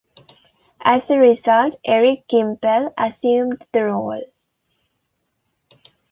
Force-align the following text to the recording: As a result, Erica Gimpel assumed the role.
As 0.83 1.11
a 1.11 1.19
result, 1.19 1.75
Erica 1.85 2.23
Gimpel 2.27 2.91
assumed 2.97 3.63
the 3.71 3.83
role. 3.85 4.23